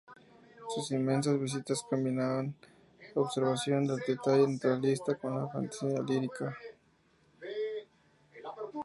[0.73, 2.55] Sus inmensas vistas combinaban
[3.13, 6.57] observación del detalle naturalista con la fantasía lírica.